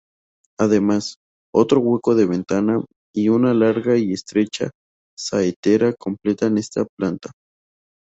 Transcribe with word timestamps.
Además, 0.57 1.17
otro 1.53 1.79
hueco 1.79 2.15
de 2.15 2.25
ventana 2.25 2.83
y 3.13 3.29
una 3.29 3.53
larga 3.53 3.97
y 3.97 4.13
estrecha 4.13 4.71
saetera 5.15 5.93
completan 5.93 6.57
esta 6.57 6.87
planta. 6.97 7.29